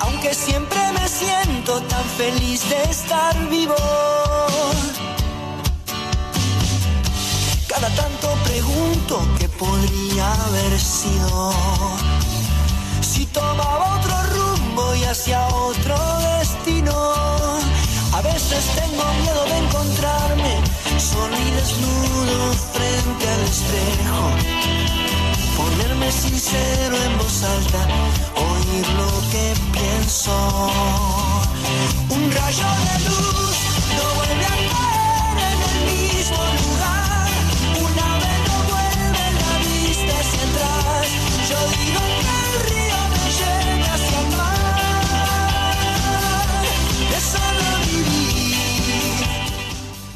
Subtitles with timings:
[0.00, 3.74] Aunque siempre me siento tan feliz de estar vivo.
[7.66, 11.52] Cada tanto pregunto qué podría haber sido.
[13.00, 15.96] Si tomaba otro rumbo y hacia otro
[16.38, 16.94] destino.
[18.12, 20.60] A veces tengo miedo de encontrarme
[20.96, 24.09] solo y desnudo frente al espejo.
[26.40, 27.86] Sincero en voz alta,
[28.34, 30.32] oír lo que pienso.
[32.08, 33.58] Un rayo de luz
[33.96, 34.49] no vuelve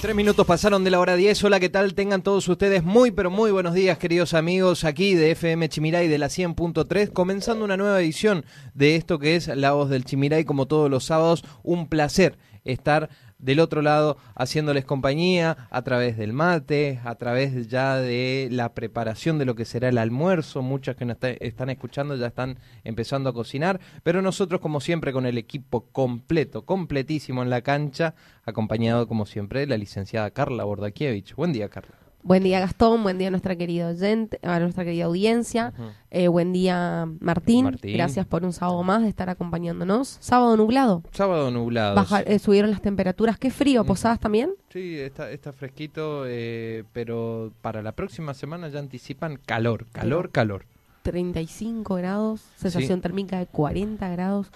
[0.04, 1.44] Tres minutos pasaron de la hora 10.
[1.44, 1.94] Hola, ¿qué tal?
[1.94, 6.18] Tengan todos ustedes muy, pero muy buenos días, queridos amigos, aquí de FM Chimiray de
[6.18, 8.44] la 100.3, comenzando una nueva edición
[8.74, 11.42] de esto que es La Voz del Chimiray, como todos los sábados.
[11.62, 13.08] Un placer estar
[13.38, 19.38] del otro lado haciéndoles compañía a través del mate, a través ya de la preparación
[19.38, 20.62] de lo que será el almuerzo.
[20.62, 25.12] Muchas que nos está- están escuchando ya están empezando a cocinar, pero nosotros como siempre
[25.12, 30.64] con el equipo completo, completísimo en la cancha, acompañado como siempre de la licenciada Carla
[30.64, 31.34] Bordakiewicz.
[31.34, 32.03] Buen día, Carla.
[32.26, 35.74] Buen día Gastón, buen día a nuestra querida oyente, a nuestra querida audiencia,
[36.10, 37.64] Eh, buen día Martín.
[37.66, 37.92] Martín.
[37.92, 40.16] gracias por un sábado más de estar acompañándonos.
[40.20, 41.94] Sábado nublado, Sábado nublado.
[41.96, 44.52] Baja- eh, subieron las temperaturas, qué frío, posadas también.
[44.70, 50.64] Sí, está, está fresquito, eh, pero para la próxima semana ya anticipan calor, calor, calor.
[51.02, 54.50] 35 grados, sensación térmica de 40 grados.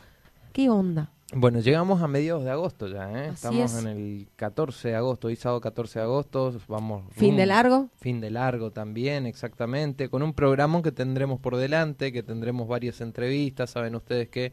[0.54, 1.10] ¿Qué onda?
[1.34, 3.28] Bueno, llegamos a mediados de agosto ya, ¿eh?
[3.28, 3.84] Estamos es.
[3.84, 7.04] en el 14 de agosto, hoy sábado 14 de agosto, vamos...
[7.12, 7.90] Fin de largo.
[8.00, 13.02] Fin de largo también, exactamente, con un programa que tendremos por delante, que tendremos varias
[13.02, 14.52] entrevistas, saben ustedes que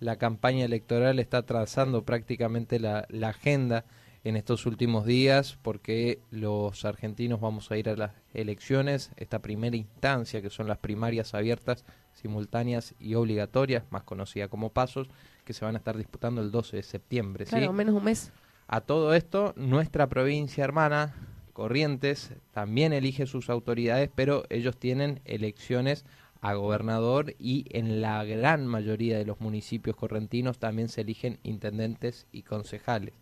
[0.00, 3.84] la campaña electoral está trazando prácticamente la, la agenda
[4.24, 9.76] en estos últimos días, porque los argentinos vamos a ir a las elecciones, esta primera
[9.76, 11.84] instancia, que son las primarias abiertas,
[12.14, 15.08] simultáneas y obligatorias, más conocida como pasos,
[15.46, 17.46] que se van a estar disputando el 12 de septiembre.
[17.46, 17.50] ¿sí?
[17.50, 18.32] Claro, menos un mes.
[18.66, 21.14] A todo esto, nuestra provincia hermana,
[21.52, 26.04] Corrientes, también elige sus autoridades, pero ellos tienen elecciones
[26.42, 32.26] a gobernador y en la gran mayoría de los municipios correntinos también se eligen intendentes
[32.32, 33.14] y concejales.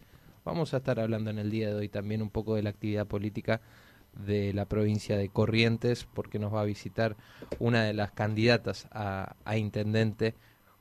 [0.44, 3.06] Vamos a estar hablando en el día de hoy también un poco de la actividad
[3.06, 3.60] política
[4.26, 7.16] de la provincia de Corrientes, porque nos va a visitar
[7.58, 10.34] una de las candidatas a, a intendente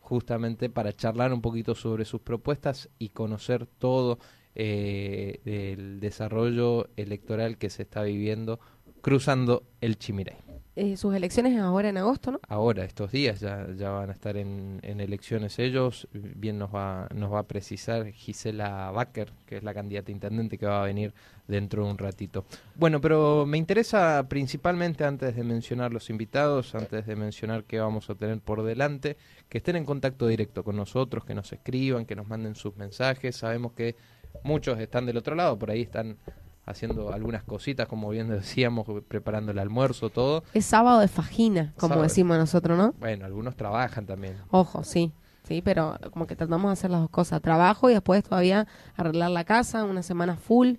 [0.04, 4.20] justamente para charlar un poquito sobre sus propuestas y conocer todo
[4.54, 8.60] eh, del desarrollo electoral que se está viviendo
[9.02, 10.53] cruzando el Chimiray.
[10.76, 12.40] Eh, sus elecciones ahora en agosto, ¿no?
[12.48, 17.08] Ahora, estos días ya, ya van a estar en, en elecciones ellos, bien nos va,
[17.14, 21.14] nos va a precisar Gisela Baker, que es la candidata intendente que va a venir
[21.48, 22.46] dentro de un ratito.
[22.74, 28.10] Bueno, pero me interesa principalmente antes de mencionar los invitados, antes de mencionar qué vamos
[28.10, 29.16] a tener por delante,
[29.50, 33.36] que estén en contacto directo con nosotros, que nos escriban, que nos manden sus mensajes.
[33.36, 33.96] Sabemos que
[34.44, 36.18] muchos están del otro lado, por ahí están
[36.66, 40.44] haciendo algunas cositas, como bien decíamos, preparando el almuerzo, todo.
[40.54, 42.04] Es sábado de fajina, como Sábado.
[42.04, 42.94] decimos nosotros, ¿no?
[43.00, 44.38] Bueno, algunos trabajan también.
[44.50, 45.12] Ojo, sí.
[45.46, 47.42] Sí, pero como que tratamos de hacer las dos cosas.
[47.42, 48.66] Trabajo y después todavía
[48.96, 50.76] arreglar la casa, una semana full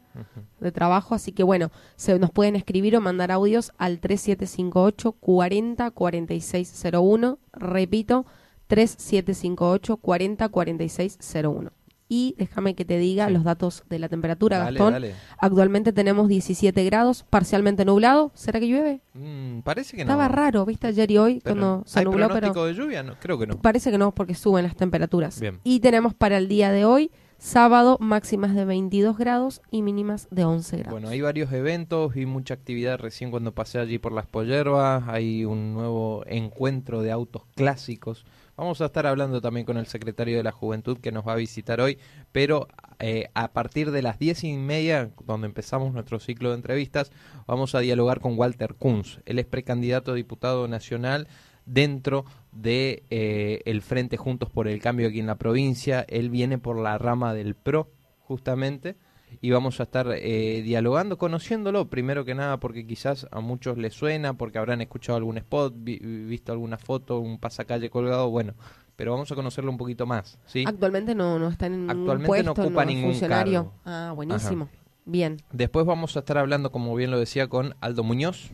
[0.59, 1.15] de trabajo.
[1.15, 7.39] Así que bueno, se nos pueden escribir o mandar audios al 3758 40 4601.
[7.53, 8.25] Repito,
[8.69, 11.71] 3758 40 4601.
[12.09, 13.33] Y déjame que te diga Sí.
[13.33, 14.93] los datos de la temperatura, Dale, Gastón.
[14.93, 15.15] dale.
[15.39, 18.31] Actualmente tenemos 17 grados, parcialmente nublado.
[18.35, 19.01] ¿Será que llueve?
[19.15, 20.13] Mm, parece que no.
[20.13, 20.87] Estaba raro, ¿viste?
[20.89, 22.41] Ayer y hoy Pero, cuando se ¿Hay nubló, pero...
[22.41, 23.03] pronóstico de lluvia?
[23.03, 23.57] No, creo que no.
[23.59, 25.41] Parece que no, porque suben las temperaturas.
[25.41, 25.61] Bien.
[25.65, 30.45] Y tenemos para el día de hoy, sábado, máximas de 22 grados y mínimas de
[30.45, 30.93] 11 grados.
[30.93, 35.05] Bueno, hay varios eventos y mucha actividad recién cuando pasé allí por las Pollerbas.
[35.09, 38.25] Hay un nuevo encuentro de autos clásicos
[38.57, 41.37] Vamos a estar hablando también con el secretario de la Juventud que nos va a
[41.37, 41.99] visitar hoy,
[42.31, 42.69] pero
[43.01, 47.11] eh, a partir de las diez y media, donde empezamos nuestro ciclo de entrevistas,
[47.49, 49.19] vamos a dialogar con Walter Kunz.
[49.27, 51.27] Él es precandidato a diputado nacional
[51.67, 56.05] dentro de eh, el Frente Juntos por el Cambio aquí en la provincia.
[56.09, 57.91] Él viene por la rama del PRO,
[58.21, 58.95] justamente,
[59.41, 63.95] y vamos a estar eh, dialogando, conociéndolo, primero que nada porque quizás a muchos les
[63.95, 68.55] suena, porque habrán escuchado algún spot, visto alguna foto, un pasacalle colgado, bueno,
[68.97, 70.39] pero vamos a conocerlo un poquito más.
[70.47, 70.65] ¿sí?
[70.67, 73.73] Actualmente no, no está en Actualmente puesto, no ocupa ningún funcionario.
[73.85, 74.69] Ah, buenísimo.
[75.05, 75.43] Bien.
[75.53, 78.53] Después vamos a estar hablando, como bien lo decía, con Aldo Muñoz,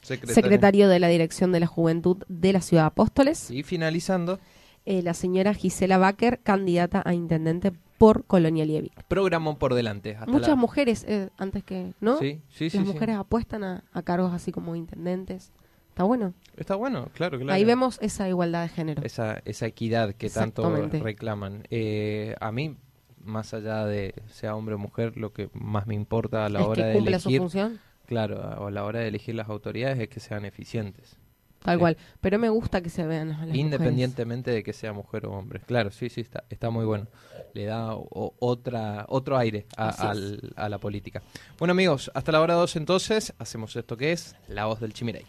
[0.00, 3.50] secretario, de la Dirección de la Juventud de la Ciudad de Apóstoles.
[3.50, 4.38] Y finalizando.
[4.84, 7.72] Eh, la señora Gisela Baker, candidata a intendente
[8.02, 8.90] por Colonia Liebig.
[9.06, 10.18] Programa por delante.
[10.26, 12.18] Muchas mujeres, eh, antes que, ¿no?
[12.18, 15.52] Sí, sí, Las mujeres apuestan a, cargos así como intendentes.
[15.90, 16.34] Está bueno.
[16.56, 17.52] Está bueno, claro, claro.
[17.52, 19.02] Ahí vemos esa igualdad de género.
[19.04, 21.62] Esa, esa equidad que tanto reclaman.
[21.70, 22.76] Eh, a mí,
[23.22, 26.86] más allá de sea hombre o mujer, lo que más me importa a la hora
[26.86, 27.20] de elegir...
[27.20, 27.78] su función?
[28.06, 31.20] Claro, a la hora de elegir las autoridades es que sean eficientes.
[31.62, 35.32] Tal cual, pero me gusta que se vean las Independientemente de que sea mujer o
[35.32, 35.60] hombre.
[35.60, 37.06] Claro, sí, sí, está, está muy bueno.
[37.54, 41.22] Le da otra, otro aire a, la política.
[41.58, 45.24] Bueno amigos, hasta la hora 2 entonces, hacemos esto que es La Voz del Chimiray.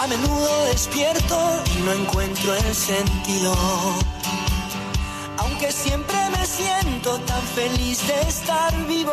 [0.00, 3.54] A menudo despierto y no encuentro el sentido
[5.38, 9.12] aunque siempre me siento tan feliz de estar vivo.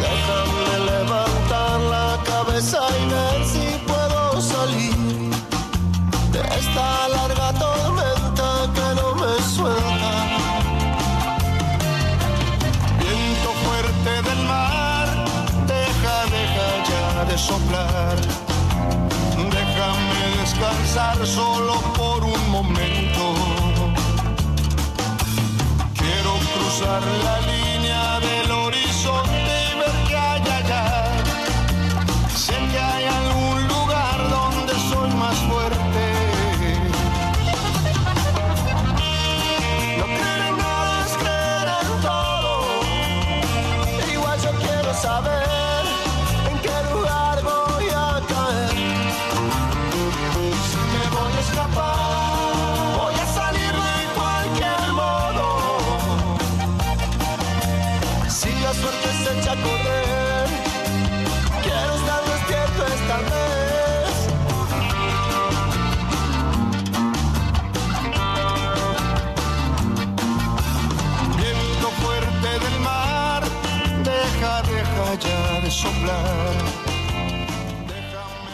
[0.00, 4.94] Déjame levantar la cabeza y ver si puedo salir
[6.32, 10.12] de esta larga tormenta que no me suelta.
[13.00, 15.06] Viento fuerte del mar,
[15.66, 18.16] deja, deja ya de soplar.
[19.56, 23.24] Déjame descansar solo por un momento.
[25.98, 27.67] Quiero cruzar la línea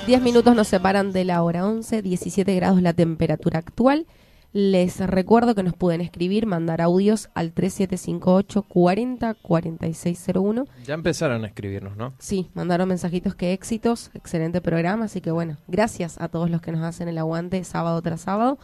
[0.05, 4.07] 100.3.10 minutos nos separan de la hora 11, 17 grados la temperatura actual.
[4.53, 10.67] Les recuerdo que nos pueden escribir, mandar audios al 3758 40 4601.
[10.85, 12.13] Ya empezaron a escribirnos, ¿no?
[12.19, 16.73] Sí, mandaron mensajitos que éxitos, excelente programa, así que bueno, gracias a todos los que
[16.73, 18.59] nos hacen el aguante sábado tras sábado.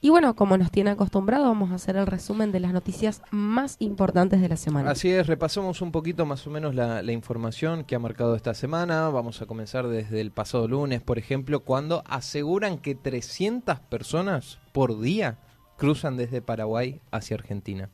[0.00, 3.76] Y bueno, como nos tiene acostumbrado, vamos a hacer el resumen de las noticias más
[3.80, 4.90] importantes de la semana.
[4.90, 9.08] Así es, repasamos un poquito más o menos la, información que ha marcado esta semana.
[9.08, 15.00] Vamos a comenzar desde el pasado lunes, por ejemplo, cuando aseguran que 300 personas por
[15.00, 15.38] día
[15.76, 17.90] cruzan desde Paraguay hacia Argentina.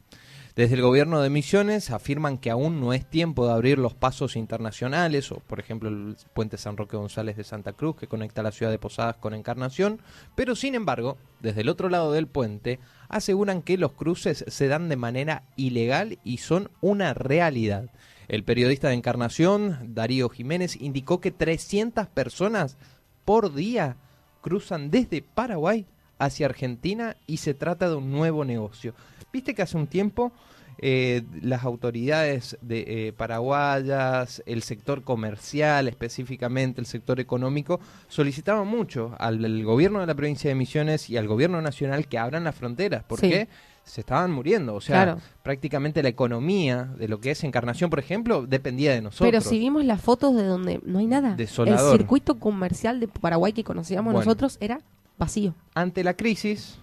[0.56, 4.36] Desde el gobierno de Misiones afirman que aún no es tiempo de abrir los pasos
[4.36, 8.52] internacionales, o por ejemplo el puente San Roque González de Santa Cruz que conecta la
[8.52, 10.00] ciudad de Posadas con Encarnación,
[10.36, 14.88] pero sin embargo, desde el otro lado del puente, aseguran que los cruces se dan
[14.88, 17.90] de manera ilegal y son una realidad.
[18.28, 22.76] El periodista de Encarnación, Darío Jiménez, indicó que 300 personas
[23.24, 23.96] por día
[24.40, 25.84] cruzan desde Paraguay
[26.24, 28.94] hacia Argentina y se trata de un nuevo negocio.
[29.32, 30.32] Viste que hace un tiempo
[30.78, 39.14] eh, las autoridades de, eh, paraguayas, el sector comercial específicamente, el sector económico, solicitaban mucho
[39.18, 43.04] al, gobierno de la provincia de Misiones y al gobierno nacional que abran las fronteras.
[43.04, 43.48] ¿Por qué?
[43.84, 44.74] se estaban muriendo.
[44.74, 45.20] O sea, Claro.
[45.42, 49.28] prácticamente la economía de lo que es Encarnación, por ejemplo, dependía de nosotros.
[49.28, 51.92] Pero si vimos las fotos de donde no hay nada, Desolador.
[51.92, 54.24] el circuito comercial de Paraguay que conocíamos Bueno.
[54.24, 54.80] nosotros era
[55.18, 55.54] vacío.
[55.74, 56.78] Ante la crisis,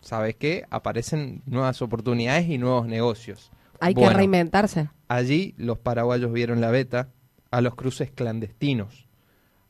[0.00, 0.64] ¿sabes qué?
[0.70, 3.50] Aparecen nuevas oportunidades y nuevos negocios.
[3.80, 4.88] Hay que reinventarse.
[5.08, 7.08] Allí los paraguayos vieron la beta
[7.50, 9.06] a los cruces clandestinos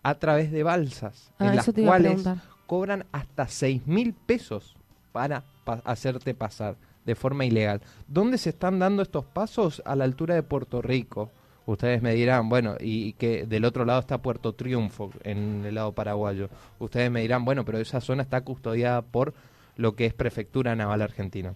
[0.02, 2.25] a través de balsas, Ah, en las cuales
[2.66, 4.76] cobran hasta seis mil pesos
[5.12, 7.80] para pa- hacerte pasar de forma ilegal.
[8.06, 9.82] ¿Dónde se están dando estos pasos?
[9.84, 11.30] A la altura de Puerto Rico.
[11.68, 15.92] Ustedes me dirán, bueno, y que del otro lado está Puerto Triunfo, en el lado
[15.92, 16.48] paraguayo.
[16.78, 19.34] Ustedes me dirán, bueno, pero esa zona está custodiada por
[19.76, 21.52] lo que es Prefectura Naval Argentina.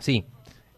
[0.00, 0.24] Sí,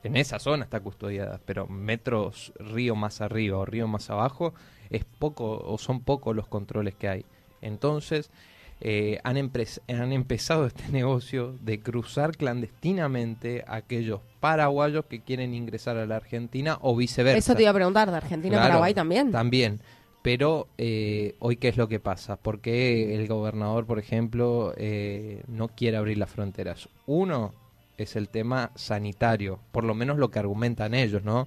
[0.02, 4.52] en esa zona está custodiada, pero metros río más arriba o río más abajo
[4.90, 7.24] es poco o son pocos los controles que hay.
[7.60, 8.32] Entonces
[8.80, 15.96] eh, han, han empezado este negocio de cruzar clandestinamente a aquellos paraguayos que quieren ingresar
[15.96, 17.38] a la Argentina o viceversa.
[17.38, 19.32] Eso te iba a preguntar, de Argentina a Claro, Paraguay también.
[19.32, 19.80] También.
[20.22, 22.36] Pero eh, hoy, ¿qué es lo que pasa?
[22.36, 26.88] ¿Por qué el gobernador, por ejemplo, eh, no quiere abrir las fronteras?
[27.06, 27.52] Uno
[27.96, 31.46] es el tema sanitario, por lo menos lo que argumentan ellos, ¿no?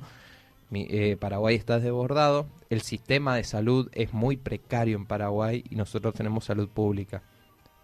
[0.70, 5.76] Mi- eh, Paraguay está desbordado, el sistema de salud es muy precario en Paraguay y
[5.76, 7.24] nosotros tenemos salud pública.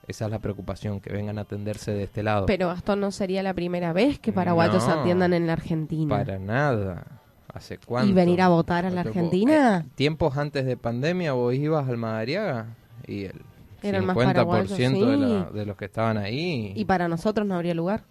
[0.08, 2.46] Esa es la preocupación, que vengan a atenderse de este lado.
[2.46, 6.16] Pero esto no sería la primera vez que paraguayos No, atiendan en la Argentina.
[6.16, 7.22] Para nada.
[7.52, 8.12] ¿Hace cuánto?
[8.12, 9.84] ¿Y venir a votar a la ¿Cuánto- Argentina?
[9.88, 12.76] eh, tiempos antes de pandemia vos ibas al Madariaga
[13.08, 13.24] y
[13.82, 15.58] el más 50% paraguayos, de, la- sí.
[15.58, 16.74] de los que estaban ahí.
[16.76, 18.04] Y para nosotros no habría lugar.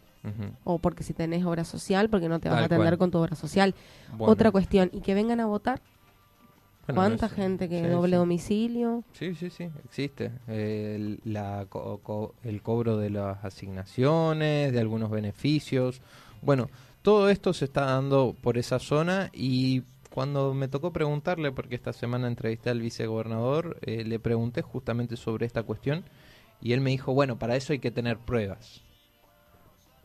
[0.64, 2.98] O porque si tenés obra social, porque no te vas Tal a atender cual.
[2.98, 3.74] con tu obra social.
[4.10, 5.80] Bueno, Otra cuestión, y que vengan a votar.
[6.86, 8.16] bueno, ¿Cuánta eso- gente que sí, doble sí.
[8.16, 9.04] domicilio?
[9.12, 10.32] Sí, sí, sí, existe.
[10.46, 16.00] El, la co- co- el cobro de las asignaciones, de algunos beneficios.
[16.42, 16.68] Bueno,
[17.02, 21.92] todo esto se está dando por esa zona y cuando me tocó preguntarle, porque esta
[21.92, 26.04] semana entrevisté al vicegobernador, eh, le pregunté justamente sobre esta cuestión
[26.60, 28.83] y él me dijo, bueno, para eso hay que tener pruebas.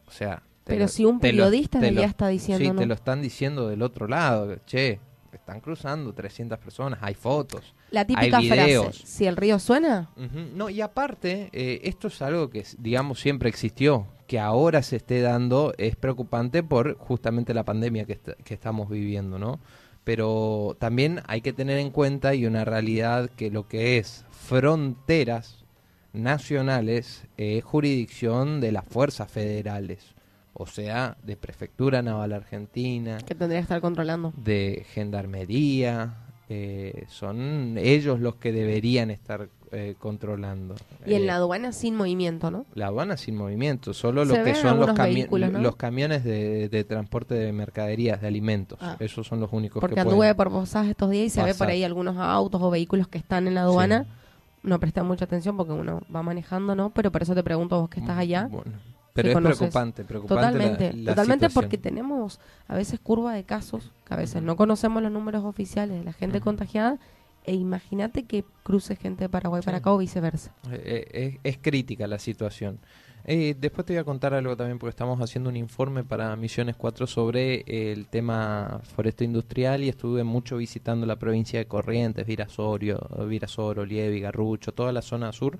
[0.10, 0.42] O sea...
[0.66, 2.80] Pero lo- si un lo- periodista lo- allá está diciendo Sí, no.
[2.80, 4.56] te lo están diciendo del otro lado.
[4.66, 5.00] Che,
[5.32, 7.74] están cruzando 300 personas, hay fotos.
[7.92, 8.98] La típica hay frase, videos.
[9.04, 10.10] si el río suena.
[10.54, 14.06] No, y aparte, eh, esto es algo que, digamos, siempre existió.
[14.28, 18.90] Que ahora se esté dando es preocupante por justamente la pandemia que, est- que estamos
[18.90, 19.60] viviendo, ¿no?
[20.04, 25.59] Pero también hay que tener en cuenta y una realidad que lo que es fronteras
[26.14, 30.16] nacionales es jurisdicción de las fuerzas federales.
[30.54, 34.34] O sea, de Prefectura Naval Argentina, que tendría que estar controlando.
[34.36, 36.16] de gendarmería,
[36.50, 40.76] eh, son ellos los que deberían estar eh, controlando.
[41.06, 42.66] Y en Eh, la aduana sin movimiento, ¿no?
[42.74, 45.60] la aduana sin movimiento, solo Se lo que son los, algunos cami- vehículos, ¿no?
[45.60, 48.80] los camiones de, de transporte de mercaderías, de alimentos.
[48.82, 48.98] Ah.
[49.00, 51.68] Esos son los únicos Porque que anduve por Posadas estos días y se ve por
[51.68, 54.04] ahí algunos autos o vehículos que están en la aduana.
[54.06, 54.10] Sí.
[54.70, 56.92] No prestan mucha atención porque uno va manejando, ¿no?
[56.92, 58.48] Pero por eso te pregunto vos que estás allá.
[58.48, 58.72] Bueno,
[59.14, 59.58] pero es conoces.
[59.58, 61.54] preocupante, preocupante Totalmente, la totalmente situación.
[61.54, 65.98] porque tenemos a veces curva de casos, que a veces no conocemos los números oficiales
[66.00, 67.00] de la gente contagiada,
[67.46, 70.54] e imagínate que cruce gente de Paraguay para acá o viceversa.
[70.72, 72.80] Eh, eh, es crítica la situación.
[73.26, 76.76] Eh, después te voy a contar algo también porque estamos haciendo un informe para Misiones
[76.76, 83.00] 4 sobre el tema foresto industrial y estuve mucho visitando la provincia de Corrientes, Virasorio,
[83.28, 85.60] Virasoro, Lievi, Garrucho, toda la zona sur,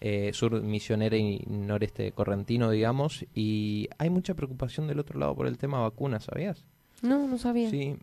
[0.00, 5.46] eh, sur misionera y noreste correntino, digamos, y hay mucha preocupación del otro lado por
[5.46, 6.64] el tema vacunas, ¿sabías?
[7.02, 7.70] No, no sabía.
[7.70, 7.96] Sí,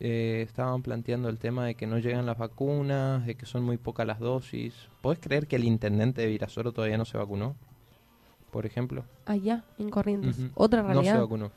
[0.00, 3.78] eh, estaban planteando el tema de que no llegan las vacunas, de que son muy
[3.78, 4.74] pocas las dosis.
[5.00, 7.54] ¿Podés creer que el intendente de Virasoro todavía no se vacunó?
[8.52, 9.02] Por ejemplo.
[9.26, 10.36] Allá, en Corrientes.
[10.54, 11.20] Otra No se realidad.
[11.22, 11.50] vacunó.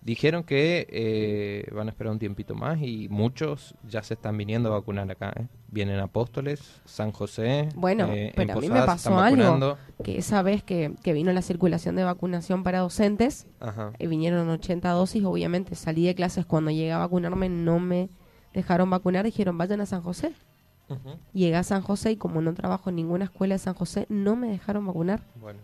[0.00, 4.68] Dijeron que eh, van a esperar un tiempito más y muchos ya se están viniendo
[4.70, 5.32] a vacunar acá.
[5.38, 5.46] ¿eh?
[5.68, 7.68] Vienen Apóstoles, San José.
[7.76, 9.36] Bueno, eh, pero a mí me pasó algo.
[9.42, 9.78] vacunando.
[10.02, 13.92] que esa vez que, que vino la circulación de vacunación para docentes, Ajá.
[14.00, 18.08] eh, vinieron 80 dosis, obviamente salí de clases cuando llegué a vacunarme, no me
[18.54, 20.32] dejaron vacunar, dijeron vayan a San José.
[20.88, 21.10] Ujú.
[21.32, 24.34] Llegué a San José y como no trabajo en ninguna escuela de San José, no
[24.34, 25.22] me dejaron vacunar.
[25.36, 25.60] Bueno.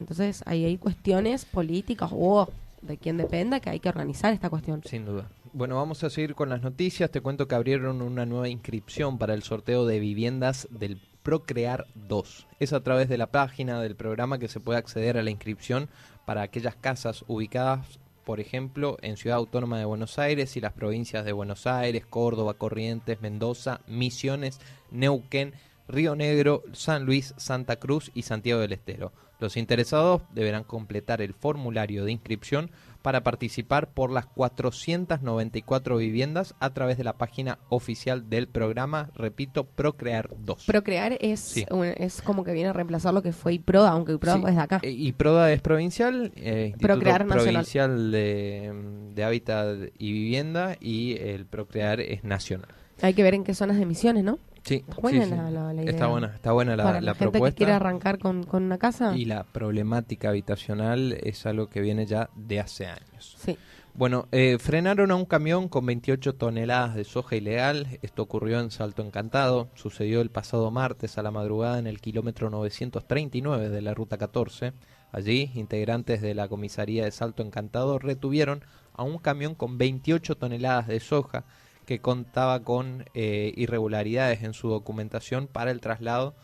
[0.00, 2.48] Entonces ahí hay cuestiones políticas o
[2.82, 4.82] de quien dependa que hay que organizar esta cuestión.
[4.84, 5.28] Sin duda.
[5.52, 7.10] Bueno, vamos a seguir con las noticias.
[7.10, 12.46] Te cuento que abrieron una nueva inscripción para el sorteo de viviendas del Procrear 2.
[12.60, 15.88] Es a través de la página del programa que se puede acceder a la inscripción
[16.26, 21.24] para aquellas casas ubicadas, por ejemplo, en Ciudad Autónoma de Buenos Aires y las provincias
[21.24, 24.60] de Buenos Aires, Córdoba, Corrientes, Mendoza, Misiones,
[24.90, 25.54] Neuquén,
[25.88, 29.12] Río Negro, San Luis, Santa Cruz y Santiago del Estero.
[29.40, 32.70] Los interesados deberán completar el formulario de inscripción
[33.02, 39.64] para participar por las 494 viviendas a través de la página oficial del programa, repito,
[39.64, 40.64] Procrear 2.
[40.66, 41.66] Procrear es, Sí.
[41.70, 44.54] un- es como que viene a reemplazar lo que fue IPRODA, aunque IPRODA Sí, es
[44.56, 44.80] de acá.
[44.82, 47.44] eh, Y PRODA es provincial, eh, Instituto Procrear nacional.
[47.52, 52.68] Provincial de, de Hábitat y Vivienda y el Procrear es nacional.
[53.02, 54.38] Hay que ver en qué zonas de misiones, ¿no?
[54.64, 55.90] Sí, Está buena sí, la- la- la idea.
[55.92, 57.56] está buena, está buena la, Para la, gente que propuesta.
[57.56, 59.14] quiere arrancar con, con una casa.
[59.16, 63.36] y la problemática habitacional es algo que viene ya de hace años.
[63.38, 63.58] Sí.
[63.96, 68.00] Bueno, eh, frenaron a un camión con 28 toneladas de soja ilegal.
[68.02, 69.68] Esto ocurrió en Salto Encantado.
[69.74, 74.72] Sucedió el pasado martes a la madrugada en el kilómetro 939 de la ruta 14.
[75.12, 80.88] Allí, integrantes de la comisaría de Salto Encantado retuvieron a un camión con 28 toneladas
[80.88, 81.44] de soja
[81.86, 86.34] que contaba con eh, irregularidades en su documentación para el traslado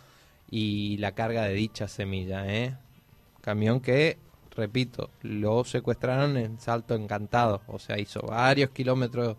[0.51, 2.47] y la carga de dicha semilla.
[2.53, 2.77] ¿eh?
[3.41, 4.19] Camión que,
[4.57, 7.63] repito, lo secuestraron en Salto Encantado.
[7.69, 9.37] O sea, hizo varios kilómetros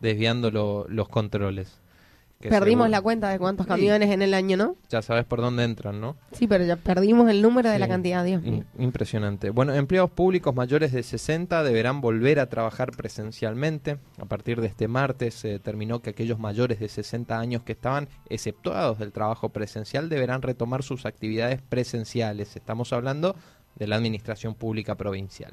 [0.00, 1.80] desviando lo- los controles.
[2.48, 3.68] Que Perdimos seguro- la cuenta de cuántos Sí.
[3.68, 4.76] camiones en el año, ¿no?
[4.88, 6.16] Ya sabes por dónde entran, ¿no?
[6.32, 8.64] Sí, pero ya perdimos el número de la cantidad, Dios mío.
[8.78, 9.50] Impresionante.
[9.50, 13.98] Bueno, empleados públicos mayores de 60 deberán volver a trabajar presencialmente.
[14.20, 18.08] A partir de este martes se determinó que aquellos mayores de 60 años que estaban
[18.28, 22.54] exceptuados del trabajo presencial deberán retomar sus actividades presenciales.
[22.56, 23.34] Estamos hablando
[23.74, 25.52] de la Administración Pública Provincial.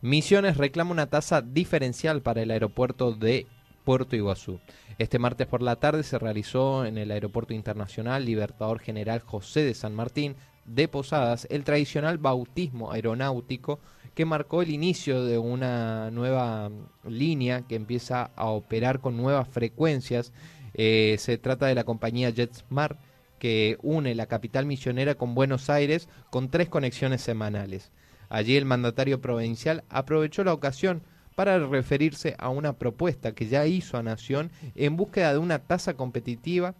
[0.00, 3.46] Misiones reclama una tasa diferencial para el aeropuerto de
[3.84, 4.60] Puerto Iguazú.
[4.98, 9.74] Este martes por la tarde se realizó en el Aeropuerto Internacional Libertador General José de
[9.74, 13.78] San Martín de Posadas el tradicional bautismo aeronáutico
[14.16, 16.72] que marcó el inicio de una nueva
[17.08, 20.32] línea que empieza a operar con nuevas frecuencias.
[20.74, 22.98] Eh, se trata de la compañía JetSmart
[23.38, 27.92] que une la capital misionera con Buenos Aires con tres conexiones semanales.
[28.30, 31.02] Allí el mandatario provincial aprovechó la ocasión
[31.38, 35.94] para referirse a una propuesta que ya hizo a Nación en búsqueda de una tasa
[35.94, 36.74] competitiva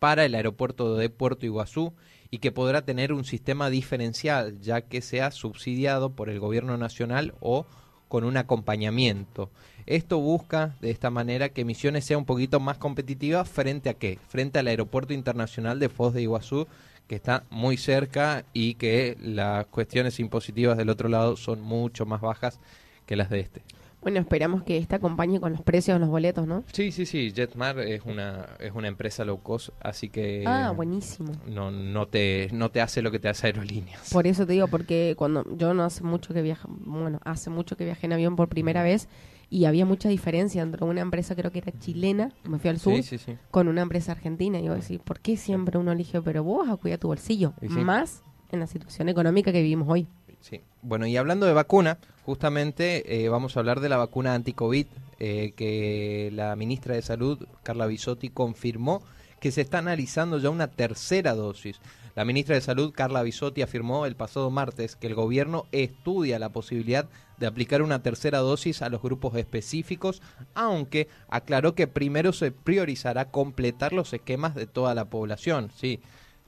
[0.00, 1.92] para el aeropuerto de Puerto Iguazú
[2.32, 7.34] y que podrá tener un sistema diferencial, ya que sea subsidiado por el gobierno nacional
[7.38, 7.64] o
[8.08, 9.50] con un acompañamiento.
[9.86, 14.18] Esto busca de esta manera que Misiones sea un poquito más competitiva frente a qué?
[14.26, 16.66] Frente al aeropuerto internacional de Foz de Iguazú,
[17.06, 22.20] que está muy cerca y que las cuestiones impositivas del otro lado son mucho más
[22.20, 22.58] bajas
[23.06, 23.62] que las de este.
[24.02, 26.62] Bueno, esperamos que esta acompañe con los precios de los boletos, ¿no?
[26.72, 31.32] Sí, sí, sí, JetMar es una es una empresa low cost, así que Ah, buenísimo.
[31.48, 34.10] no no te no te hace lo que te hace aerolíneas.
[34.12, 37.76] Por eso te digo, porque cuando yo no hace mucho que viaja, bueno, hace mucho
[37.76, 39.08] que viajé en avión por primera vez
[39.50, 42.94] y había mucha diferencia entre una empresa, creo que era chilena, me fui al sur,
[42.96, 43.36] Sí, sí, sí.
[43.50, 44.60] con una empresa argentina.
[44.60, 47.54] Y yo decía, ¿por qué siempre uno elige, pero vos a cuidar tu bolsillo?
[47.62, 50.06] Más en la situación económica que vivimos hoy.
[50.48, 50.60] Sí.
[50.80, 54.86] Bueno, y hablando de vacuna, justamente eh, vamos a hablar de la vacuna anti-COVID
[55.18, 59.02] eh, que la ministra de Salud, Carla Bisotti, confirmó
[59.40, 61.80] que se está analizando ya una tercera dosis.
[62.14, 66.50] La ministra de Salud, Carla Bisotti, afirmó el pasado martes que el gobierno estudia la
[66.50, 70.22] posibilidad de aplicar una tercera dosis a los grupos específicos,
[70.54, 75.72] aunque aclaró que primero se priorizará completar los esquemas de toda la población.
[75.74, 76.00] Sí,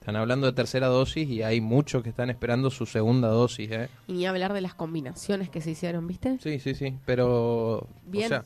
[0.09, 3.71] están hablando de tercera dosis y hay muchos que están esperando su segunda dosis.
[3.71, 3.90] ¿eh?
[4.07, 6.38] Y ni hablar de las combinaciones que se hicieron, ¿viste?
[6.42, 8.25] Sí, sí, sí, pero Bien.
[8.25, 8.44] o sea,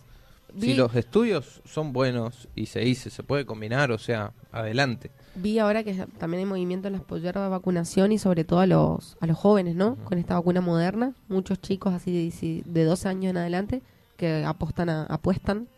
[0.59, 5.13] si los estudios son buenos y se dice, se puede combinar, o sea, adelante.
[5.37, 8.67] Vi ahora que también hay movimiento en las polleras de vacunación y sobre todo a
[8.67, 9.95] los, a los jóvenes, ¿no?
[10.03, 13.83] Con esta vacuna moderna, muchos chicos así de, 10 de 12 años en adelante
[14.17, 15.69] que apostan a, apuestan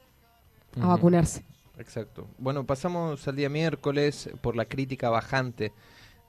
[0.81, 1.45] a vacunarse.
[1.79, 2.29] Exacto.
[2.39, 5.73] Bueno, pasamos al día miércoles por la crítica bajante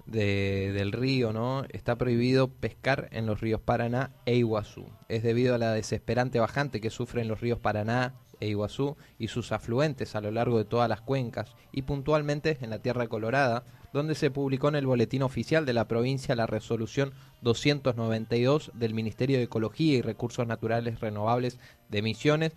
[0.06, 1.64] de- del río, ¿no?
[1.70, 4.86] Está prohibido pescar en los ríos Paraná e Iguazú.
[5.08, 9.52] Es debido a la desesperante bajante que sufren los ríos Paraná e Iguazú y sus
[9.52, 14.14] afluentes a lo largo de todas las cuencas y puntualmente en la Tierra Colorada, donde
[14.14, 19.44] se publicó en el boletín oficial de la provincia la resolución 292 del Ministerio de
[19.44, 22.54] Ecología y Recursos Naturales Renovables de Misiones,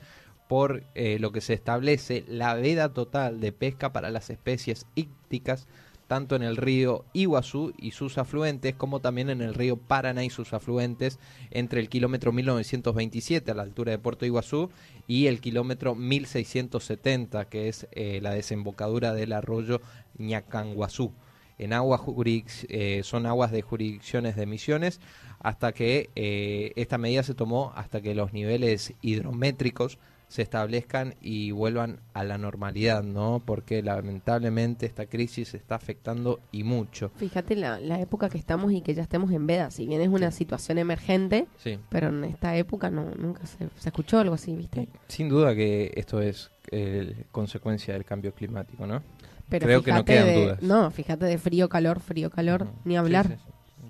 [0.49, 5.67] por eh, lo que se establece la veda total de pesca para las especies ícticas,
[6.07, 10.31] tanto en el río Iguazú y sus afluentes, como también en el río Paraná y
[10.31, 11.19] sus afluentes,
[11.51, 14.71] entre el kilómetro 1927 a la altura de Puerto Iguazú
[15.07, 19.83] y el kilómetro 1670, que es eh, la desembocadura del arroyo
[20.17, 21.13] Ñacanguazú.
[21.59, 25.01] En aguas juridic- eh, son aguas de jurisdicciones de Misiones,
[25.41, 31.51] hasta que eh, esta medida se tomó hasta que los niveles hidrométricos se establezcan y
[31.53, 33.43] vuelvan a la normalidad, ¿no?
[33.45, 37.11] Porque lamentablemente esta crisis está afectando y mucho.
[37.17, 40.09] Fíjate la, la época que estamos y que ya estemos en veda, si bien es
[40.09, 41.79] una situación emergente, Sí.
[41.89, 44.89] pero en esta época no nunca se, se escuchó algo así, ¿viste?
[45.09, 49.03] Sin duda que esto es eh, consecuencia del cambio climático, ¿no?
[49.49, 50.63] Pero Creo que no quedan de- dudas.
[50.63, 53.27] No, fíjate de frío, calor, frío, calor, ni hablar.
[53.29, 53.35] sí.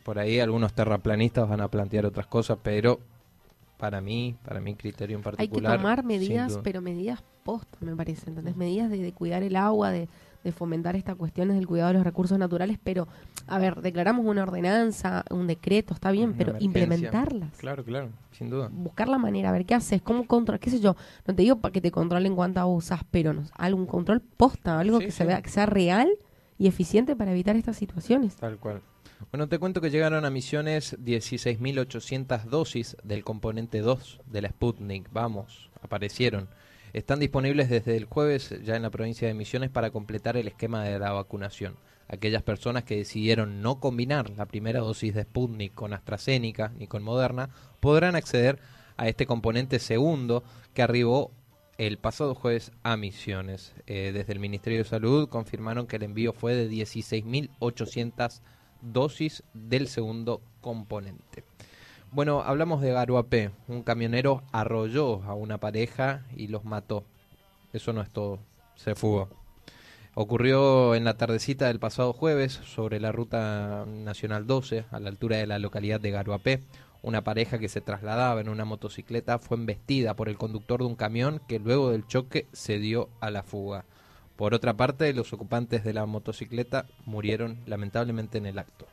[0.05, 3.01] Por ahí algunos terraplanistas van a plantear otras cosas, pero
[3.79, 5.79] para mí, para mi criterio en Hay que particular...
[5.79, 8.57] tomar medidas, pero medidas post, me parece, ¿entendés?
[8.57, 10.09] Medidas de, de cuidar el agua, de,
[10.45, 13.09] de fomentar estas cuestiones del cuidado de los recursos naturales, pero,
[13.47, 16.67] a ver, declaramos una ordenanza, un decreto, está bien, Una pero emergencia.
[16.83, 17.57] implementarlas.
[17.57, 18.69] Claro, claro, sin duda.
[18.71, 20.95] Buscar la manera, a ver qué haces, cómo controlar, qué sé yo,
[21.27, 24.79] no te digo para que te controlen cuánto agua usas, pero no, algún control posta,
[24.79, 25.17] algo Sí, que sí.
[25.19, 26.09] se vea, que sea real
[26.59, 28.35] y eficiente para evitar estas situaciones.
[28.37, 28.83] Tal cual.
[29.33, 35.13] Bueno, te cuento que llegaron a Misiones 16.800 dosis del componente 2 de la Sputnik.
[35.13, 36.49] Vamos, aparecieron.
[36.93, 40.85] Están disponibles desde el jueves ya en la provincia de Misiones para completar el esquema
[40.85, 41.77] de la vacunación.
[42.07, 47.03] Aquellas personas que decidieron no combinar la primera dosis de Sputnik con AstraZeneca ni con
[47.03, 47.51] Moderna
[47.81, 48.61] podrán acceder
[48.97, 51.33] a este componente segundo que arribó
[51.77, 53.75] el pasado jueves a Misiones.
[53.87, 58.41] Eh, desde el Ministerio de Salud confirmaron que el envío fue de 16.800
[58.83, 61.45] dosis del segundo componente.
[62.11, 63.51] Bueno, hablamos de Garuapé.
[63.69, 67.05] Un camionero arrolló a una pareja y los mató.
[67.73, 68.39] Eso no es todo.
[68.77, 69.29] Se fugó.
[70.15, 75.37] Ocurrió en la tardecita del pasado jueves sobre la ruta nacional 12, a la altura
[75.37, 76.63] de la localidad de Garuapé.
[77.03, 80.97] Una pareja que se trasladaba en una motocicleta fue embestida por el conductor de un
[80.97, 83.85] camión que luego del choque se dio a la fuga.
[84.39, 88.87] Por otra parte, los ocupantes de la motocicleta murieron lamentablemente en el acto.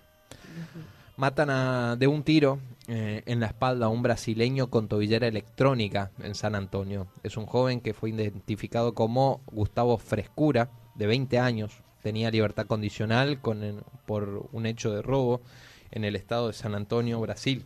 [1.18, 6.10] Matan a- de un tiro eh, en la espalda a un brasileño con tobillera electrónica
[6.24, 7.06] en San Antonio.
[7.22, 11.74] Es un joven que fue identificado como Gustavo Frescura, de 20 años.
[12.02, 15.42] Tenía libertad condicional con por un hecho de robo
[15.92, 17.66] en el estado de San Antonio, Brasil.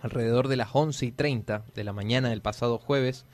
[0.00, 3.26] Alrededor de las 11 y 30 de la mañana del pasado jueves,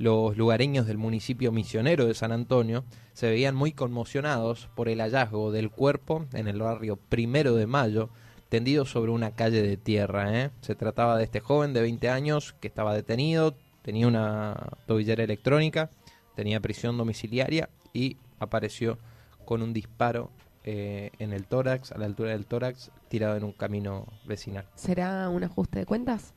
[0.00, 5.52] los lugareños del municipio misionero de San Antonio se veían muy conmocionados por el hallazgo
[5.52, 8.08] del cuerpo en el barrio Primero de Mayo,
[8.48, 10.34] tendido sobre una calle de tierra.
[10.34, 10.50] ¿eh?
[10.62, 15.90] Se trataba de este joven de 20 años que estaba detenido, tenía una tobillera electrónica,
[16.34, 18.96] tenía prisión domiciliaria y apareció
[19.44, 20.30] con un disparo
[20.64, 24.64] eh, en el tórax, a la altura del tórax, tirado en un camino vecinal.
[24.76, 26.32] ¿Será un ajuste de cuentas?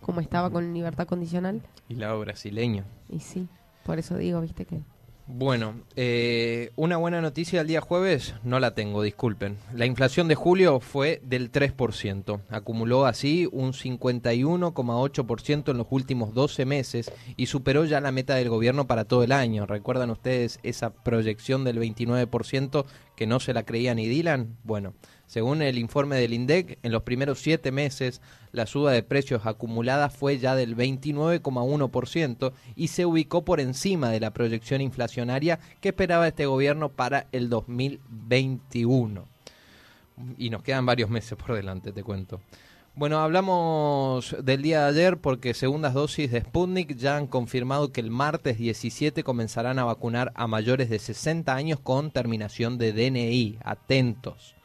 [0.00, 1.62] Como estaba con libertad condicional.
[1.88, 2.84] Y lado brasileño.
[3.08, 3.48] Y sí,
[3.84, 4.80] por eso digo, viste que...
[5.32, 9.58] Bueno, eh, una buena noticia el día jueves no la tengo, disculpen.
[9.72, 12.40] La inflación de julio fue del 3%.
[12.50, 18.48] Acumuló así un 51,8% en los últimos 12 meses y superó ya la meta del
[18.48, 19.66] gobierno para todo el año.
[19.66, 22.84] ¿Recuerdan ustedes esa proyección del 29%
[23.14, 24.56] que no se la creía ni Dylan?
[24.64, 24.94] Bueno,
[25.30, 30.10] según el informe del INDEC, en los primeros 7 meses la suba de precios acumulada
[30.10, 36.26] fue ya del 29,1% y se ubicó por encima de la proyección inflacionaria que esperaba
[36.26, 39.24] este gobierno para el 2021.
[40.36, 42.40] Y nos quedan varios meses por delante, te cuento.
[42.96, 48.00] Bueno, hablamos del día de ayer porque segundas dosis de Sputnik ya han confirmado que
[48.00, 53.60] el martes 17 comenzarán a vacunar a mayores de 60 años con terminación de DNI.
[53.62, 54.56] Atentos.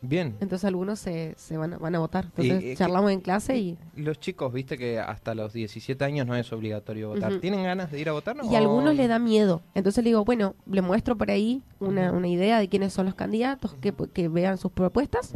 [0.00, 0.36] Bien.
[0.40, 2.24] Entonces algunos se, se van, a, van a votar.
[2.26, 6.34] Entonces eh, charlamos en clase y, Los chicos, viste que hasta los 17 años no
[6.36, 7.32] es obligatorio votar.
[7.32, 7.40] Ujú.
[7.40, 8.36] ¿Tienen ganas de ir a votar?
[8.42, 9.62] y a algunos le da miedo.
[9.74, 12.18] Entonces le digo, bueno, le muestro por ahí una, Ujú.
[12.18, 15.34] una idea de quiénes son los candidatos, que, que vean sus propuestas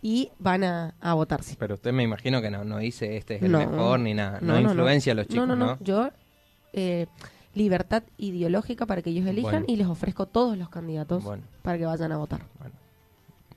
[0.00, 1.42] y van a, a votar.
[1.42, 1.54] sí.
[1.58, 3.58] Pero usted me imagino que no, no dice este es el No.
[3.58, 4.38] mejor ni nada.
[4.40, 5.66] No, No, influencia a los chicos, no, ¿no?
[5.66, 5.78] no, no.
[5.84, 6.10] Yo,
[6.72, 7.06] eh,
[7.54, 9.66] libertad ideológica para que ellos elijan Bueno.
[9.68, 12.40] y les ofrezco todos los candidatos Bueno, para que vayan a votar.
[12.58, 12.74] bueno.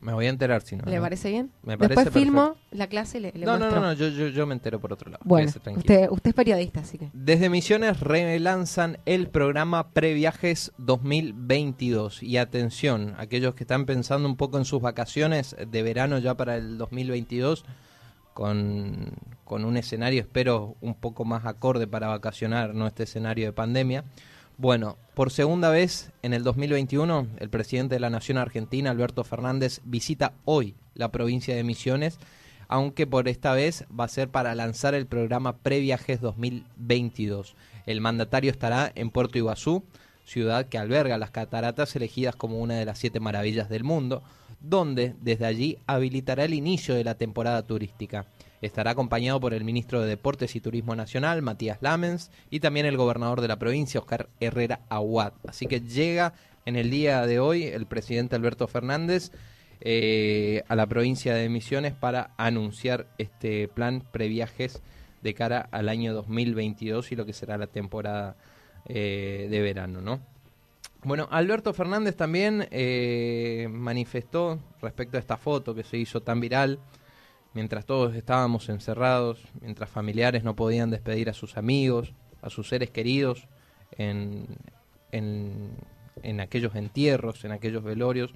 [0.05, 0.83] Me voy a enterar si no.
[0.85, 1.01] ¿Le ¿no?
[1.01, 1.51] parece bien?
[1.63, 3.81] Me Después parece filmo la clase y le, le No, no, muestro.
[3.81, 5.23] no, no, yo, yo, yo me entero por otro lado.
[5.25, 7.09] Bueno, usted, usted es periodista, así que...
[7.11, 12.21] Desde Misiones relanzan el programa Previajes 2022.
[12.21, 16.55] Y atención, aquellos que están pensando un poco en sus vacaciones de verano ya para
[16.55, 17.65] el 2022,
[18.35, 19.11] con,
[19.43, 24.03] con un escenario, espero, un poco más acorde para vacacionar, no este escenario de pandemia.
[24.57, 29.81] Bueno, por segunda vez en el 2021, el presidente de la Nación Argentina, Alberto Fernández,
[29.83, 32.19] visita hoy la provincia de Misiones,
[32.69, 37.57] aunque por esta vez va a ser para lanzar el programa Previajes 2022.
[37.85, 39.83] El mandatario estará en Puerto Iguazú,
[40.23, 44.23] ciudad que alberga las cataratas elegidas como una de las siete maravillas del mundo,
[44.61, 48.25] donde desde allí habilitará el inicio de la temporada turística.
[48.61, 52.97] Estará acompañado por el ministro de Deportes y Turismo Nacional, Matías Lamens, y también el
[52.97, 55.33] gobernador de la provincia, Oscar Herrera Aguad.
[55.47, 56.33] Así que llega
[56.65, 59.31] en el día de hoy el presidente Alberto Fernández
[59.81, 64.81] eh, a la provincia de Misiones para anunciar este plan previajes
[65.21, 68.35] de cara al año 2022 y lo que será la temporada
[68.87, 70.21] eh, de verano, ¿no?
[71.03, 76.79] Bueno, Alberto Fernández también eh, manifestó respecto a esta foto que se hizo tan viral,
[77.55, 82.91] mientras todos estábamos encerrados, mientras familiares no podían despedir a sus amigos, a sus seres
[82.91, 83.47] queridos,
[83.97, 84.45] en,
[85.11, 85.71] en,
[86.21, 88.33] en aquellos entierros, en aquellos velorios,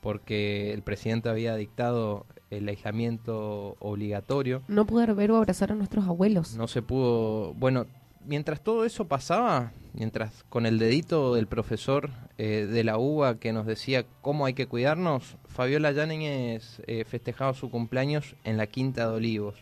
[0.00, 4.62] porque el presidente había dictado el aislamiento obligatorio.
[4.68, 6.56] No poder ver o abrazar a nuestros abuelos.
[6.56, 7.52] No se pudo.
[7.54, 7.86] Bueno,
[8.24, 13.52] mientras todo eso pasaba, mientras con el dedito del profesor eh, de la UBA que
[13.52, 19.08] nos decía cómo hay que cuidarnos, Fabiola Yáñez eh, festejaba su cumpleaños en la Quinta
[19.08, 19.56] de Olivos.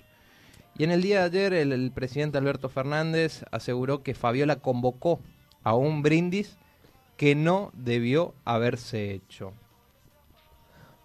[0.77, 5.21] Y en el día de ayer el, el presidente Alberto Fernández aseguró que Fabiola convocó
[5.65, 6.57] a un brindis
[7.17, 9.53] que no debió haberse hecho.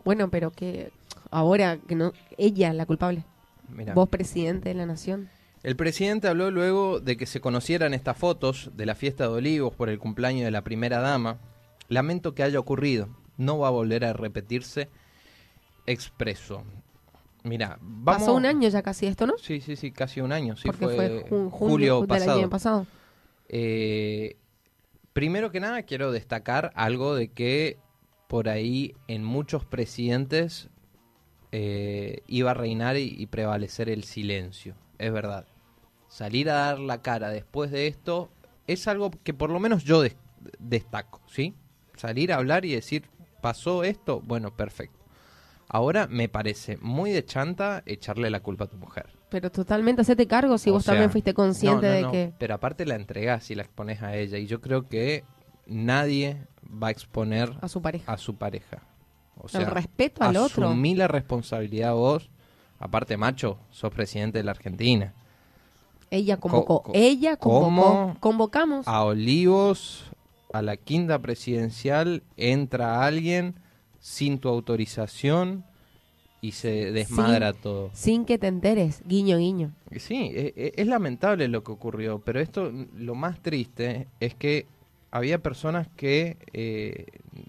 [0.05, 0.91] Bueno, pero que
[1.31, 3.23] ahora que no ella es la culpable.
[3.69, 3.93] Mirá.
[3.93, 5.29] Vos presidente de la nación.
[5.63, 9.73] El presidente habló luego de que se conocieran estas fotos de la fiesta de Olivos
[9.73, 11.39] por el cumpleaños de la primera dama.
[11.88, 13.08] Lamento que haya ocurrido.
[13.38, 14.89] No va a volver a repetirse.
[15.86, 16.63] Expreso.
[17.43, 18.21] Mira, vamos.
[18.23, 19.38] Pasó un año ya casi esto, ¿no?
[19.38, 20.56] Sí, sí, sí, casi un año.
[20.56, 22.39] Sí, Porque fue, fue, jun- julio pasado.
[22.39, 22.88] año pasado.
[23.49, 24.38] Eh,
[25.13, 27.78] primero que nada, quiero destacar algo de que
[28.28, 30.69] por ahí en muchos presidentes
[31.52, 34.76] eh, iba a reinar y, y prevalecer el silencio.
[34.97, 35.45] Es verdad.
[36.13, 38.30] Salir a dar la cara después de esto
[38.67, 40.15] es algo que por lo menos yo des-
[40.60, 41.56] destaco, ¿sí?
[41.95, 43.10] Salir a hablar y decir,
[43.41, 44.99] pasó esto, bueno, perfecto.
[45.67, 49.08] Ahora me parece muy de chanta echarle la culpa a tu mujer.
[49.30, 52.12] Pero totalmente hacete cargo si O vos sea, también fuiste consciente no, no, de no,
[52.12, 52.34] que...
[52.38, 54.38] Pero aparte la entregas y la expones a ella.
[54.38, 55.23] Y yo creo que
[55.65, 58.13] nadie va a exponer A su pareja.
[58.13, 58.84] a su pareja.
[59.38, 60.67] O El sea, respeto al otro.
[60.67, 62.30] asumí la responsabilidad vos.
[62.80, 65.13] Aparte, macho, sos presidente de la Argentina.
[66.13, 66.84] Ella convocó.
[66.84, 68.15] co- ella convocó.
[68.19, 68.88] Convocamos.
[68.88, 70.06] A Olivos,
[70.54, 73.56] a la quinta presidencial, entra alguien
[73.99, 75.65] sin tu autorización
[76.39, 77.89] y se desmadra todo.
[77.93, 79.02] Sin que te enteres.
[79.08, 79.71] Guiño, guiño.
[79.97, 84.67] Sí, e- e- es lamentable lo que ocurrió, pero esto, lo más triste es que
[85.10, 87.06] había personas que, eh,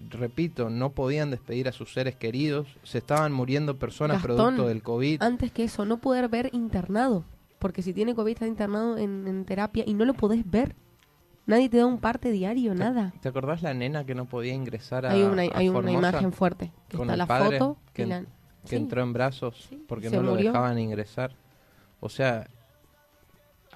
[0.09, 4.81] repito, no podían despedir a sus seres queridos, se estaban muriendo personas Gastón, producto del
[4.81, 5.21] COVID.
[5.21, 7.25] Antes que eso, no poder ver internado.
[7.65, 10.75] Porque si tiene COVID está internado en, en terapia y no lo podés ver.
[11.47, 13.11] Nadie te da un parte diario, nada.
[13.21, 16.31] ¿Te acordás la nena que no podía ingresar a Hay una, a hay una imagen
[16.31, 16.71] fuerte.
[16.87, 17.77] Que con está el la padre foto.
[17.91, 18.25] que y la- en-
[18.63, 18.75] que sí.
[18.75, 21.35] entró en brazos Sí, porque se no lo dejaban ingresar.
[22.01, 22.47] O sea,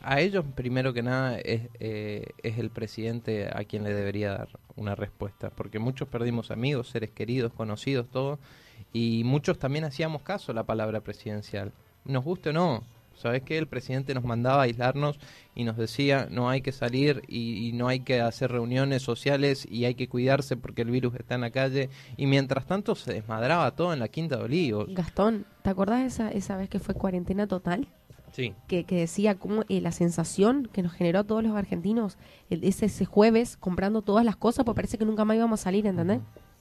[0.04, 4.50] a ellos primero que nada es, eh, es el presidente a quien le debería dar
[4.76, 8.38] una respuesta, porque muchos perdimos amigos, seres queridos, conocidos, todo,
[8.94, 11.72] y muchos también hacíamos caso a la palabra presidencial,
[12.06, 12.84] nos guste o no.
[13.20, 15.20] ¿Sabes que El presidente nos mandaba a aislarnos
[15.54, 19.68] y nos decía no hay que salir y, y no hay que hacer reuniones sociales
[19.70, 21.90] y hay que cuidarse porque el virus está en la calle.
[22.18, 24.88] Y mientras tanto se desmadraba todo en la Quinta de Olivos.
[24.90, 27.88] Gastón, ¿te acordás esa, esa vez que fue cuarentena total?
[28.32, 28.54] Sí.
[28.68, 32.16] que, que decía cómo eh, la sensación que nos generó a todos los argentinos
[32.52, 35.64] el- ese, ese jueves comprando todas las cosas, pues parece que nunca más íbamos a
[35.64, 36.20] salir, ¿entendés?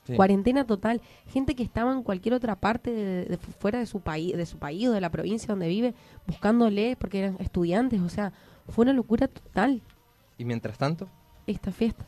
[0.09, 0.17] Sí.
[0.17, 1.01] Cuarentena total,
[1.33, 4.47] gente que estaba en cualquier otra parte de, de fu- fuera de su país, de
[4.47, 5.95] su país o de la provincia donde vive,
[6.27, 8.33] buscándole porque eran estudiantes, o sea,
[8.69, 9.81] fue una locura total
[10.37, 11.09] Y mientras tanto,
[11.47, 12.05] esta fiesta.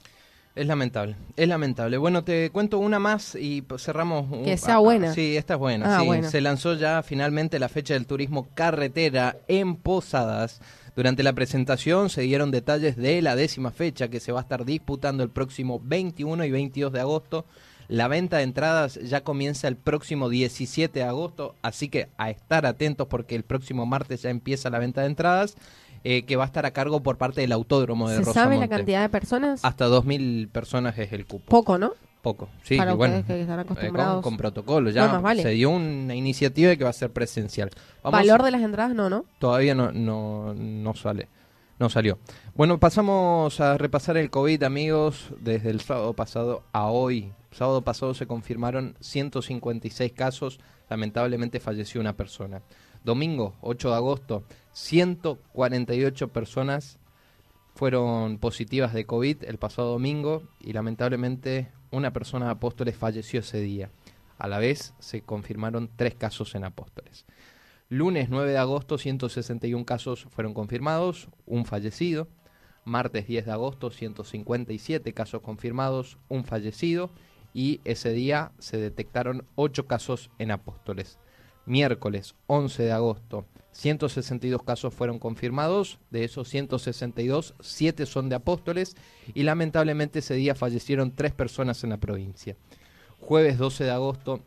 [0.57, 1.97] Es lamentable, es lamentable.
[1.97, 4.27] Bueno, te cuento una más y cerramos.
[4.45, 5.15] Que sea buena.
[5.15, 5.97] Sí, esta es buena.
[5.97, 6.07] Ah, sí.
[6.07, 6.29] bueno.
[6.29, 10.61] Se lanzó ya finalmente la fecha del turismo carretera en Posadas.
[10.97, 14.65] Durante la presentación se dieron detalles de la décima fecha que se va a estar
[14.65, 17.47] disputando el próximo 21 y 22 de agosto.
[17.91, 22.65] La venta de entradas ya comienza el próximo 17 de agosto, así que a estar
[22.65, 25.57] atentos porque el próximo martes ya empieza la venta de entradas,
[26.05, 28.43] eh, que va a estar a cargo por parte del Autódromo de ¿Se sabe la
[28.63, 28.69] Rosamonte.
[28.69, 29.65] cantidad de personas?
[29.65, 31.47] Hasta 2.000 personas es el cupo.
[31.51, 31.93] Poco, ¿no?
[32.23, 34.23] Poco, sí, Para bueno, que están eh, acostumbrados.
[34.23, 34.91] con, con protocolo.
[34.91, 35.43] Ya No, vale.
[35.43, 37.71] se dio una iniciativa de que va a ser presencial.
[38.05, 39.25] Vamos- Valor de las entradas, no, ¿no?
[39.39, 41.29] Todavía no, no, no sale.
[41.81, 42.19] No salió.
[42.55, 47.33] Bueno, pasamos a repasar el COVID, amigos, desde el sábado pasado a hoy.
[47.53, 52.61] Sábado pasado se confirmaron 156 casos, lamentablemente falleció una persona.
[53.03, 56.99] Domingo, 8 de agosto, 148 personas
[57.75, 63.59] fueron positivas de COVID el pasado domingo y lamentablemente una persona de Apóstoles falleció ese
[63.63, 63.89] día.
[64.37, 67.25] A la vez se confirmaron tres casos en Apóstoles.
[67.93, 72.29] Lunes 9 de agosto 161 casos fueron confirmados, un fallecido.
[72.85, 77.11] Martes 10 de agosto 157 casos confirmados, un fallecido.
[77.53, 81.19] Y ese día se detectaron 8 casos en Apóstoles.
[81.67, 88.97] Miércoles 11 de agosto 162 casos fueron confirmados, de esos 162, 7 son de Apóstoles
[89.35, 92.57] y lamentablemente ese día fallecieron 3 personas en la provincia.
[93.19, 94.45] Jueves 12 de agosto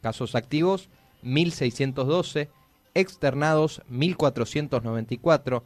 [0.00, 0.88] casos activos
[1.22, 2.50] 1612,
[2.94, 5.64] externados 1494,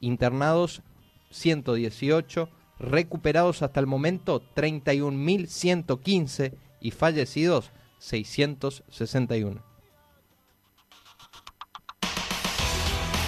[0.00, 0.82] internados
[1.30, 9.72] 118, recuperados hasta el momento 31.115 y fallecidos 661.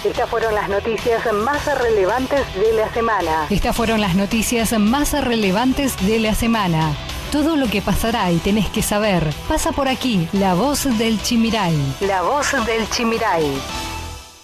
[0.05, 3.47] Estas fueron las noticias más relevantes de la semana.
[3.49, 6.95] Estas fueron las noticias más relevantes de la semana.
[7.31, 10.27] Todo lo que pasará y tenés que saber pasa por aquí.
[10.33, 11.75] La voz del Chimiray.
[12.01, 13.51] La voz del Chimiray.